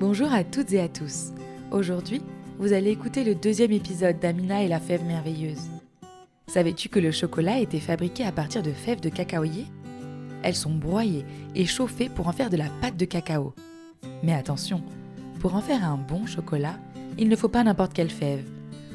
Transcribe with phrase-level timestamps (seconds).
[0.00, 1.32] Bonjour à toutes et à tous.
[1.72, 2.22] Aujourd'hui,
[2.60, 5.68] vous allez écouter le deuxième épisode d'Amina et la fève merveilleuse.
[6.46, 9.66] Savais-tu que le chocolat était fabriqué à partir de fèves de cacaoyer?
[10.44, 11.24] Elles sont broyées
[11.56, 13.54] et chauffées pour en faire de la pâte de cacao.
[14.22, 14.84] Mais attention,
[15.40, 16.78] pour en faire un bon chocolat,
[17.18, 18.48] il ne faut pas n'importe quelle fève.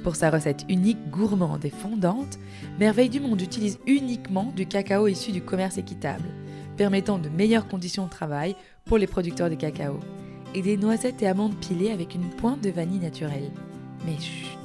[0.05, 2.39] Pour sa recette unique, gourmande et fondante,
[2.79, 6.29] Merveille du Monde utilise uniquement du cacao issu du commerce équitable,
[6.77, 9.99] permettant de meilleures conditions de travail pour les producteurs de cacao,
[10.53, 13.51] et des noisettes et amandes pilées avec une pointe de vanille naturelle.
[14.05, 14.57] Mais chut,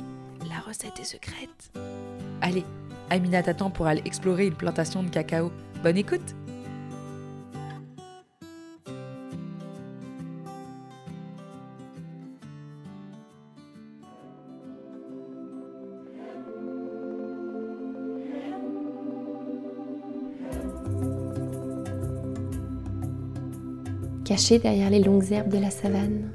[0.48, 1.73] la recette est secrète.
[2.41, 2.65] Allez,
[3.10, 5.51] Amina t'attend pour aller explorer une plantation de cacao.
[5.82, 6.34] Bonne écoute
[24.29, 26.30] caché derrière les longues herbes de la savane,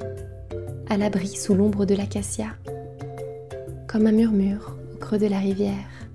[0.89, 2.47] à l'abri sous l'ombre de l'acacia,
[3.87, 6.07] comme un murmure au creux de la rivière,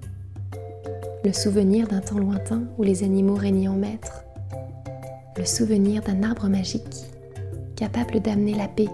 [1.24, 4.24] le souvenir d'un temps lointain où les animaux régnaient en maître,
[5.36, 7.04] le souvenir d'un arbre magique
[7.76, 8.88] capable d'amener la paix.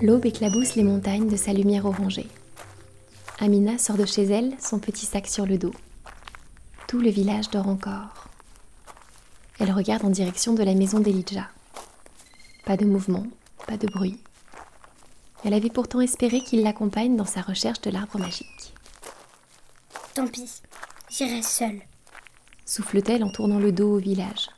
[0.00, 2.28] L'aube éclabousse les montagnes de sa lumière orangée.
[3.44, 5.74] Amina sort de chez elle, son petit sac sur le dos.
[6.88, 8.26] Tout le village dort encore.
[9.58, 11.50] Elle regarde en direction de la maison d'Elijah.
[12.64, 13.26] Pas de mouvement,
[13.66, 14.18] pas de bruit.
[15.44, 18.72] Elle avait pourtant espéré qu'il l'accompagne dans sa recherche de l'arbre magique.
[20.14, 20.62] Tant pis,
[21.10, 21.82] j'irai seule.
[22.64, 24.48] Souffle-t-elle en tournant le dos au village.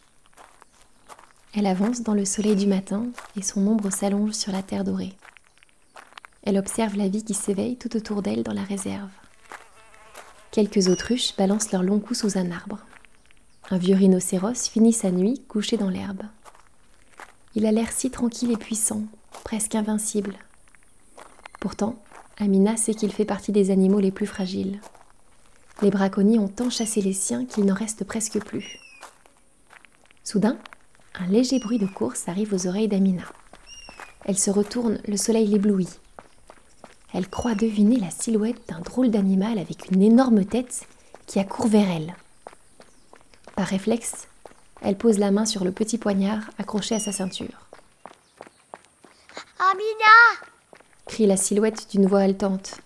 [1.56, 5.16] Elle avance dans le soleil du matin et son ombre s'allonge sur la terre dorée.
[6.46, 9.10] Elle observe la vie qui s'éveille tout autour d'elle dans la réserve.
[10.52, 12.78] Quelques autruches balancent leur long cou sous un arbre.
[13.68, 16.22] Un vieux rhinocéros finit sa nuit couché dans l'herbe.
[17.56, 19.02] Il a l'air si tranquille et puissant,
[19.42, 20.36] presque invincible.
[21.58, 21.96] Pourtant,
[22.38, 24.80] Amina sait qu'il fait partie des animaux les plus fragiles.
[25.82, 28.78] Les braconniers ont tant chassé les siens qu'il n'en reste presque plus.
[30.22, 30.58] Soudain,
[31.18, 33.24] un léger bruit de course arrive aux oreilles d'Amina.
[34.24, 35.88] Elle se retourne, le soleil l'éblouit
[37.12, 40.86] elle croit deviner la silhouette d'un drôle d'animal avec une énorme tête
[41.26, 42.14] qui accourt vers elle.
[43.54, 44.28] Par réflexe,
[44.82, 47.68] elle pose la main sur le petit poignard accroché à sa ceinture.
[49.58, 50.46] Amina
[51.06, 52.80] crie la silhouette d'une voix haletante.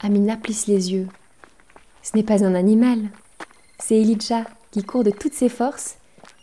[0.00, 1.08] Amina plisse les yeux.
[2.02, 3.10] Ce n'est pas un animal,
[3.78, 5.96] c'est Elijah qui court de toutes ses forces,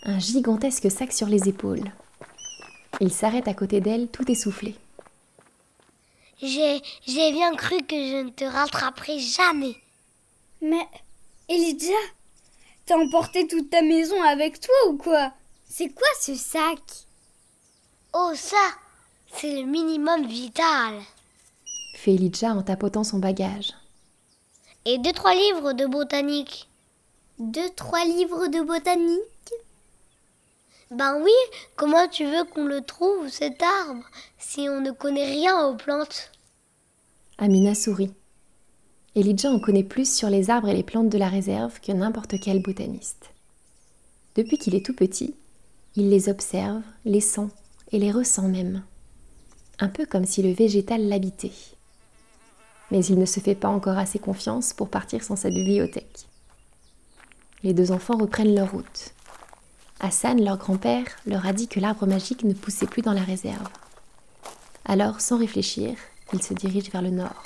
[0.03, 1.91] un gigantesque sac sur les épaules.
[3.02, 4.75] Il s'arrête à côté d'elle tout essoufflé.
[6.41, 9.75] J'ai, j'ai bien cru que je ne te rattraperai jamais.
[10.61, 10.88] Mais,
[11.50, 11.94] Elijah,
[12.85, 15.33] t'as emporté toute ta maison avec toi ou quoi?
[15.67, 16.79] C'est quoi ce sac?
[18.13, 18.57] Oh, ça,
[19.33, 21.01] c'est le minimum vital.
[21.95, 23.73] Fait Elijah en tapotant son bagage.
[24.85, 26.69] Et deux, trois livres de botanique.
[27.38, 29.53] Deux, trois livres de botanique?
[30.91, 31.31] Ben oui,
[31.75, 34.03] comment tu veux qu'on le trouve, cet arbre,
[34.39, 36.31] si on ne connaît rien aux plantes?
[37.38, 38.11] Amina sourit.
[39.13, 42.39] Elijah en connaît plus sur les arbres et les plantes de la réserve que n'importe
[42.39, 43.29] quel botaniste.
[44.33, 45.35] Depuis qu'il est tout petit,
[45.95, 47.49] il les observe, les sent
[47.91, 48.83] et les ressent même.
[49.78, 51.51] Un peu comme si le végétal l'habitait.
[52.89, 56.25] Mais il ne se fait pas encore assez confiance pour partir sans sa bibliothèque.
[57.61, 59.13] Les deux enfants reprennent leur route.
[59.99, 63.67] Hassan, leur grand-père, leur a dit que l'arbre magique ne poussait plus dans la réserve.
[64.85, 65.95] Alors, sans réfléchir,
[66.33, 67.43] il se dirige vers le nord.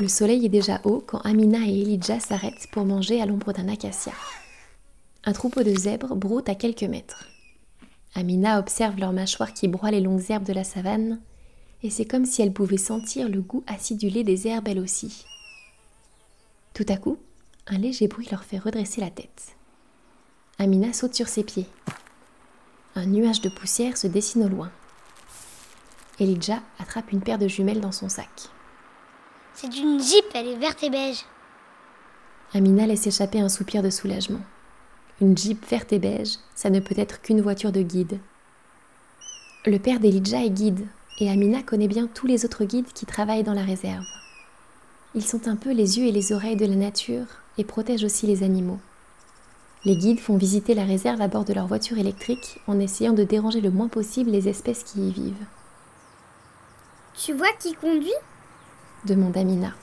[0.00, 3.68] Le soleil est déjà haut quand Amina et Elijah s'arrêtent pour manger à l'ombre d'un
[3.68, 4.12] acacia.
[5.24, 7.28] Un troupeau de zèbres broute à quelques mètres.
[8.14, 11.20] Amina observe leurs mâchoires qui broient les longues herbes de la savane,
[11.82, 15.24] et c'est comme si elle pouvait sentir le goût acidulé des herbes elle aussi.
[16.72, 17.18] Tout à coup,
[17.66, 19.56] un léger bruit leur fait redresser la tête.
[20.58, 21.66] Amina saute sur ses pieds.
[22.94, 24.70] Un nuage de poussière se dessine au loin.
[26.20, 28.28] Elijah attrape une paire de jumelles dans son sac.
[29.54, 31.24] C'est une Jeep, elle est verte et beige.
[32.52, 34.42] Amina laisse échapper un soupir de soulagement.
[35.20, 38.20] Une Jeep verte et beige, ça ne peut être qu'une voiture de guide.
[39.66, 40.86] Le père d'Elijah est guide,
[41.18, 44.04] et Amina connaît bien tous les autres guides qui travaillent dans la réserve.
[45.16, 47.26] Ils sont un peu les yeux et les oreilles de la nature
[47.58, 48.78] et protègent aussi les animaux.
[49.84, 53.22] Les guides font visiter la réserve à bord de leur voiture électrique en essayant de
[53.22, 55.46] déranger le moins possible les espèces qui y vivent.
[57.14, 58.10] Tu vois qui conduit?
[59.04, 59.74] demanda Mina.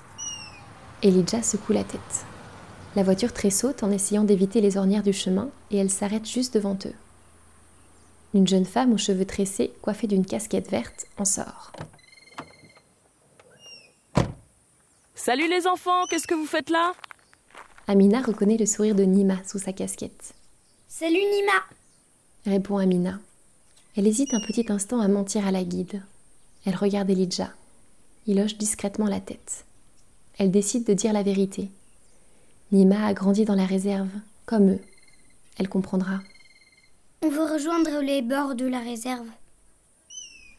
[1.03, 2.25] Elijah secoue la tête.
[2.95, 6.77] La voiture tressaute en essayant d'éviter les ornières du chemin et elle s'arrête juste devant
[6.85, 6.95] eux.
[8.33, 11.71] Une jeune femme aux cheveux tressés, coiffée d'une casquette verte, en sort.
[15.13, 16.93] Salut les enfants, qu'est-ce que vous faites là?
[17.91, 20.33] Amina reconnaît le sourire de Nima sous sa casquette.
[20.87, 21.51] Salut Nima
[22.45, 23.19] répond Amina.
[23.97, 26.01] Elle hésite un petit instant à mentir à la guide.
[26.65, 27.51] Elle regarde Elijah.
[28.27, 29.65] Il hoche discrètement la tête.
[30.37, 31.69] Elle décide de dire la vérité.
[32.71, 34.07] Nima a grandi dans la réserve,
[34.45, 34.81] comme eux.
[35.57, 36.21] Elle comprendra.
[37.21, 39.27] On veut rejoindre les bords de la réserve.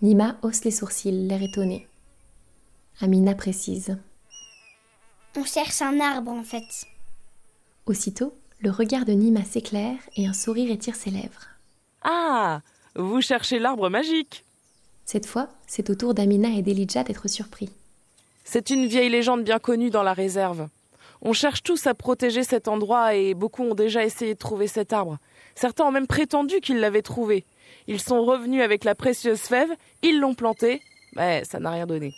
[0.02, 1.88] Nima hausse les sourcils, l'air étonné.
[3.00, 3.96] Amina précise.
[5.34, 6.86] On cherche un arbre en fait.
[7.86, 11.48] Aussitôt, le regard de Nima s'éclaire et un sourire étire ses lèvres.
[12.02, 12.60] Ah
[12.94, 14.44] Vous cherchez l'arbre magique
[15.04, 17.70] Cette fois, c'est au tour d'Amina et d'Elijah d'être surpris.
[18.44, 20.68] C'est une vieille légende bien connue dans la réserve.
[21.22, 24.92] On cherche tous à protéger cet endroit et beaucoup ont déjà essayé de trouver cet
[24.92, 25.18] arbre.
[25.56, 27.44] Certains ont même prétendu qu'ils l'avaient trouvé.
[27.88, 29.70] Ils sont revenus avec la précieuse fève,
[30.02, 30.82] ils l'ont planté,
[31.16, 32.12] mais ça n'a rien donné.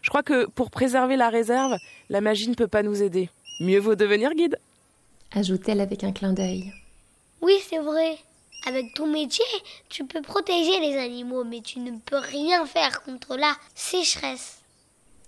[0.00, 1.76] Je crois que pour préserver la réserve,
[2.08, 3.28] la magie ne peut pas nous aider.
[3.60, 4.56] Mieux vaut devenir guide.
[5.32, 6.72] Ajoute-t-elle avec un clin d'œil.
[7.42, 8.18] Oui, c'est vrai.
[8.66, 9.44] Avec ton métier,
[9.88, 14.58] tu peux protéger les animaux, mais tu ne peux rien faire contre la sécheresse.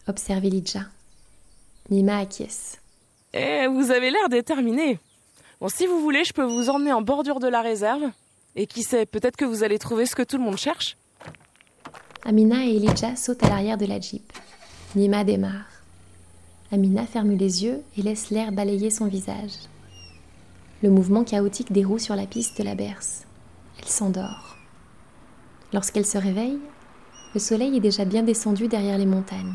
[0.07, 0.87] Observe Elijah.
[1.91, 2.79] Nima acquiesce.
[3.33, 4.99] Eh, vous avez l'air déterminé.
[5.61, 8.11] Bon, si vous voulez, je peux vous emmener en bordure de la réserve.
[8.57, 10.97] Et qui sait, peut-être que vous allez trouver ce que tout le monde cherche.
[12.25, 14.33] Amina et Elijah sautent à l'arrière de la Jeep.
[14.97, 15.67] Nima démarre.
[16.73, 19.53] Amina ferme les yeux et laisse l'air balayer son visage.
[20.83, 23.27] Le mouvement chaotique des roues sur la piste la berce.
[23.79, 24.57] Elle s'endort.
[25.75, 26.59] Lorsqu'elle se réveille,
[27.35, 29.53] le soleil est déjà bien descendu derrière les montagnes.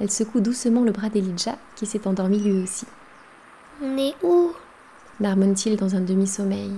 [0.00, 2.86] Elle secoue doucement le bras d'Elijah qui s'est endormi lui aussi.
[3.80, 4.52] On est où?
[5.20, 6.72] Marmonne-t-il dans un demi-sommeil.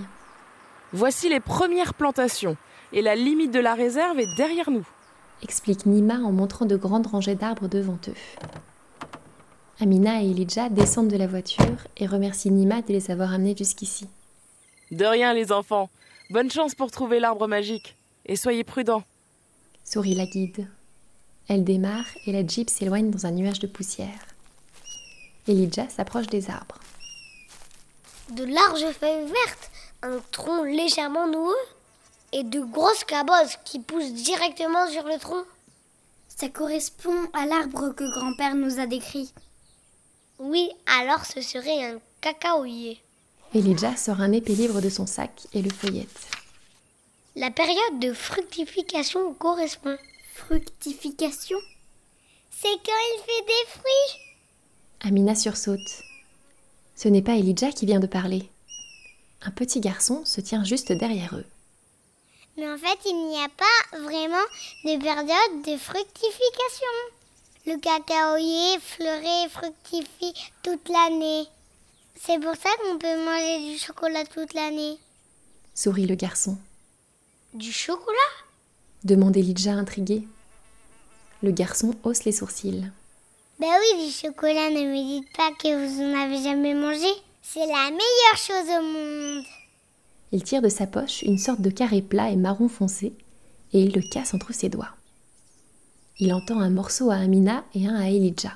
[0.93, 2.59] Voici les premières plantations,
[2.93, 4.87] et la limite de la réserve est derrière nous,
[5.43, 8.15] explique Nima en montrant de grandes rangées d'arbres devant eux.
[9.83, 14.07] Amina et Elijah descendent de la voiture et remercient Nima de les avoir amenés jusqu'ici.
[14.91, 15.89] De rien, les enfants.
[16.29, 17.97] Bonne chance pour trouver l'arbre magique.
[18.27, 19.05] Et soyez prudents.
[19.83, 20.69] Sourit la guide.
[21.49, 24.27] Elle démarre et la jeep s'éloigne dans un nuage de poussière.
[25.49, 26.79] Elijah s'approche des arbres.
[28.33, 29.71] De larges feuilles vertes,
[30.03, 31.55] un tronc légèrement noueux
[32.33, 35.43] et de grosses cabosses qui poussent directement sur le tronc.
[36.29, 39.33] Ça correspond à l'arbre que grand-père nous a décrit.
[40.41, 42.99] Oui, alors ce serait un cacaoyer.
[43.55, 46.29] Elijah sort un épais livre de son sac et le feuillette.
[47.37, 49.99] La période de fructification correspond.
[50.35, 51.59] Fructification?
[52.51, 54.21] C'est quand il fait des fruits.
[55.03, 56.03] Amina sursaute.
[56.97, 58.49] Ce n'est pas Elijah qui vient de parler.
[59.43, 61.47] Un petit garçon se tient juste derrière eux.
[62.57, 64.47] Mais en fait, il n'y a pas vraiment
[64.85, 67.20] de période de fructification.
[67.67, 71.45] Le cacaoyer fleurit et fructifie toute l'année.
[72.17, 74.99] C'est pour ça qu'on peut manger du chocolat toute l'année.
[75.75, 76.57] Sourit le garçon.
[77.53, 78.17] Du chocolat?
[79.05, 80.27] Demande Elijah intrigué.
[81.43, 82.91] Le garçon hausse les sourcils.
[83.59, 87.13] Ben oui, du chocolat, ne me dites pas que vous en avez jamais mangé.
[87.43, 89.45] C'est la meilleure chose au monde.
[90.33, 93.13] Il tire de sa poche une sorte de carré plat et marron foncé
[93.73, 94.95] et il le casse entre ses doigts.
[96.23, 98.53] Il entend un morceau à Amina et un à Elijah.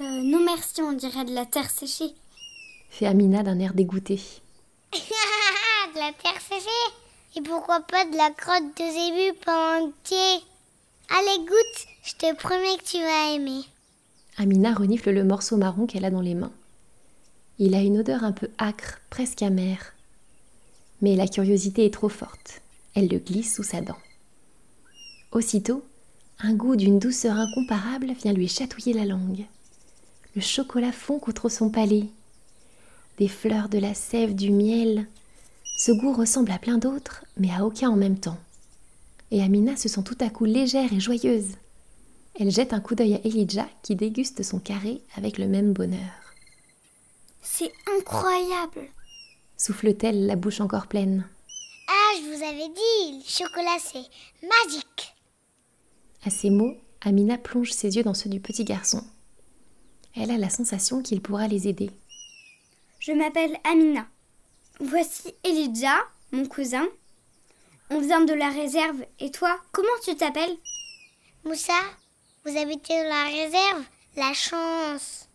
[0.00, 2.14] Euh, non merci, on dirait de la terre séchée.
[2.88, 4.18] Fait Amina d'un air dégoûté.
[4.92, 6.96] de la terre séchée
[7.36, 10.42] Et pourquoi pas de la crotte de zébu entier
[11.10, 13.60] Allez, goûte, je te promets que tu vas aimer.
[14.38, 16.52] Amina renifle le morceau marron qu'elle a dans les mains.
[17.58, 19.92] Il a une odeur un peu âcre, presque amère.
[21.02, 22.62] Mais la curiosité est trop forte.
[22.94, 23.98] Elle le glisse sous sa dent.
[25.32, 25.84] Aussitôt,
[26.42, 29.44] un goût d'une douceur incomparable vient lui chatouiller la langue.
[30.34, 32.06] Le chocolat fond contre son palais.
[33.18, 35.06] Des fleurs, de la sève, du miel.
[35.76, 38.38] Ce goût ressemble à plein d'autres, mais à aucun en même temps.
[39.30, 41.56] Et Amina se sent tout à coup légère et joyeuse.
[42.38, 46.34] Elle jette un coup d'œil à Elijah qui déguste son carré avec le même bonheur.
[47.42, 48.90] C'est incroyable
[49.60, 51.26] souffle-t-elle, la bouche encore pleine.
[51.86, 54.06] Ah, je vous avais dit, le chocolat c'est
[54.42, 55.14] magique
[56.24, 59.02] à ces mots, Amina plonge ses yeux dans ceux du petit garçon.
[60.16, 61.90] Elle a la sensation qu'il pourra les aider.
[62.98, 64.06] Je m'appelle Amina.
[64.80, 65.98] Voici Elijah,
[66.32, 66.86] mon cousin.
[67.90, 69.04] On vient de la réserve.
[69.18, 70.56] Et toi, comment tu t'appelles?
[71.44, 71.80] Moussa,
[72.44, 73.84] vous habitez dans la réserve?
[74.16, 75.28] La chance.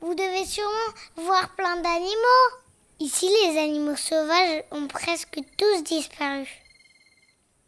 [0.00, 0.70] Vous devez sûrement
[1.16, 2.56] voir plein d'animaux.
[2.98, 6.48] Ici, les animaux sauvages ont presque tous disparu.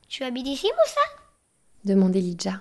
[0.09, 1.28] Tu habites ici, Moussa?
[1.89, 2.61] Demandait Lidja.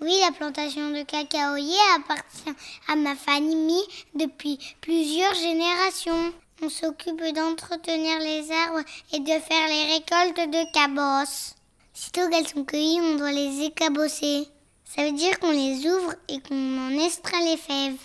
[0.00, 2.54] Oui, la plantation de cacaoyer appartient
[2.88, 3.82] à ma famille
[4.14, 6.32] depuis plusieurs générations.
[6.62, 11.54] On s'occupe d'entretenir les arbres et de faire les récoltes de cabosses.
[11.94, 14.48] Sitôt qu'elles sont cueillies, on doit les écabosser.
[14.84, 18.00] Ça veut dire qu'on les ouvre et qu'on en extrait les fèves.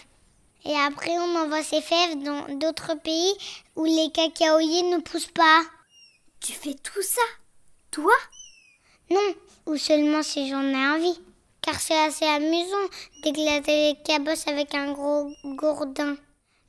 [0.63, 3.33] Et après, on envoie ces fèves dans d'autres pays
[3.75, 5.61] où les cacaoyers ne poussent pas.
[6.39, 7.21] Tu fais tout ça
[7.91, 8.13] Toi?
[9.09, 11.19] Non, ou seulement si j'en ai envie.
[11.61, 12.87] Car c'est assez amusant
[13.23, 16.15] d'éclater les cabosses avec un gros gourdin.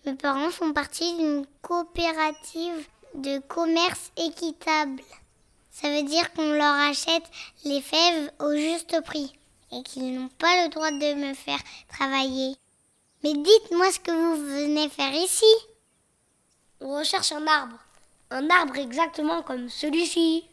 [0.04, 5.00] Mes parents font partie d'une coopérative de commerce équitable.
[5.70, 7.24] Ça veut dire qu'on leur achète
[7.64, 9.32] les fèves au juste prix
[9.72, 12.56] et qu'ils n'ont pas le droit de me faire travailler.
[13.24, 15.54] Mais dites-moi ce que vous venez faire ici.
[16.80, 17.78] On recherche un arbre.
[18.30, 20.44] Un arbre exactement comme celui-ci,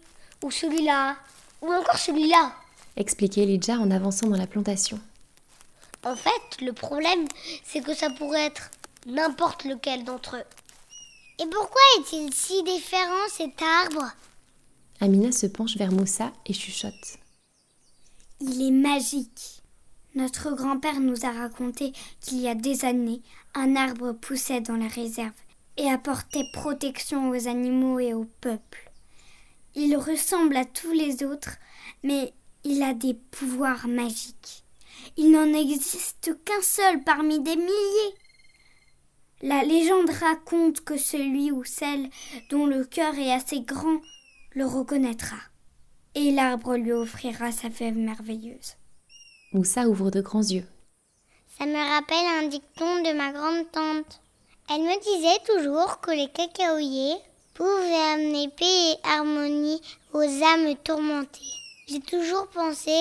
[0.43, 1.15] ou celui-là,
[1.61, 2.53] ou encore celui-là.
[2.95, 4.99] Expliquait Lidja en avançant dans la plantation.
[6.03, 7.27] En fait, le problème,
[7.63, 8.71] c'est que ça pourrait être
[9.05, 10.43] n'importe lequel d'entre eux.
[11.41, 14.11] Et pourquoi est-il si différent cet arbre?
[15.01, 17.17] Amina se penche vers Moussa et chuchote.
[18.41, 19.61] Il est magique.
[20.15, 23.21] Notre grand-père nous a raconté qu'il y a des années,
[23.53, 25.31] un arbre poussait dans la réserve
[25.77, 28.88] et apportait protection aux animaux et au peuple.
[29.75, 31.57] Il ressemble à tous les autres,
[32.03, 32.33] mais
[32.63, 34.63] il a des pouvoirs magiques.
[35.17, 38.15] Il n'en existe qu'un seul parmi des milliers.
[39.41, 42.09] La légende raconte que celui ou celle
[42.49, 44.01] dont le cœur est assez grand
[44.51, 45.37] le reconnaîtra,
[46.15, 48.75] et l'arbre lui offrira sa fève merveilleuse.
[49.53, 50.65] Moussa ouvre de grands yeux?
[51.57, 54.21] Ça me rappelle un dicton de ma grande-tante.
[54.69, 57.17] Elle me disait toujours que les cacaoyers
[57.59, 59.81] pouvaient amener paix et harmonie
[60.13, 61.41] aux âmes tourmentées.
[61.89, 62.95] J'ai toujours pensé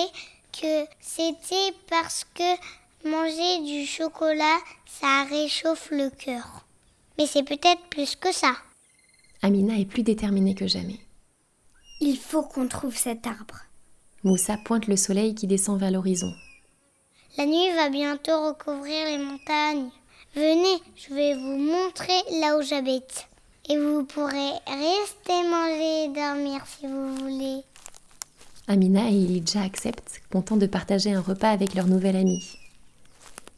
[0.51, 2.43] que c'était parce que
[3.09, 6.65] manger du chocolat, ça réchauffe le cœur.
[7.17, 8.53] Mais c'est peut-être plus que ça.
[9.41, 10.99] Amina est plus déterminée que jamais.
[12.01, 13.61] Il faut qu'on trouve cet arbre.
[14.25, 16.33] Moussa pointe le soleil qui descend vers l'horizon.
[17.37, 19.89] La nuit va bientôt recouvrir les montagnes.
[20.35, 23.29] Venez, je vais vous montrer là où j'habite.
[23.69, 27.63] Et vous pourrez rester manger et dormir si vous voulez.
[28.67, 32.57] Amina et Ilidja acceptent, contents de partager un repas avec leur nouvelle amie.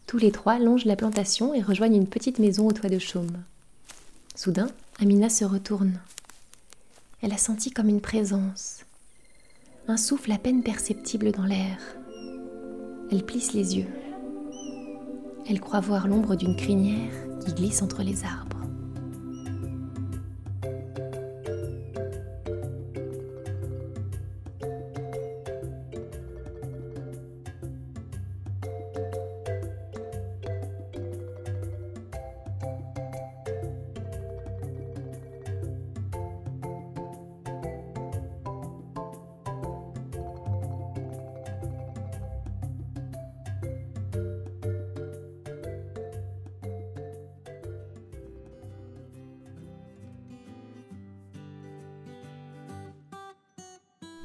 [0.07, 3.43] Tous les trois longent la plantation et rejoignent une petite maison au toit de chaume.
[4.35, 5.99] Soudain, Amina se retourne.
[7.21, 8.83] Elle a senti comme une présence,
[9.87, 11.77] un souffle à peine perceptible dans l'air.
[13.11, 13.89] Elle plisse les yeux.
[15.49, 17.11] Elle croit voir l'ombre d'une crinière
[17.45, 18.60] qui glisse entre les arbres.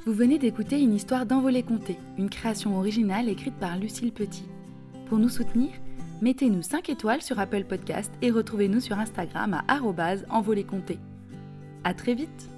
[0.06, 4.48] Vous venez d'écouter une histoire d'Envolée Comté, une création originale écrite par Lucille Petit.
[5.06, 5.70] Pour nous soutenir,
[6.22, 9.80] mettez-nous 5 étoiles sur Apple Podcast et retrouvez-nous sur Instagram à
[10.30, 11.00] envolée comté.
[11.82, 12.48] À très vite